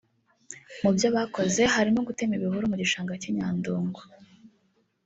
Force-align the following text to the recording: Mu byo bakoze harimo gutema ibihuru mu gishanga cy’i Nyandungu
Mu 0.81 0.89
byo 0.95 1.07
bakoze 1.15 1.61
harimo 1.75 1.99
gutema 2.07 2.33
ibihuru 2.35 2.65
mu 2.71 2.75
gishanga 2.81 3.13
cy’i 3.21 3.31
Nyandungu 3.37 4.01